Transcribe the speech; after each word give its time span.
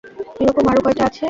এরকম 0.41 0.65
আরো 0.71 0.81
কয়টা 0.85 1.03
আছে? 1.07 1.19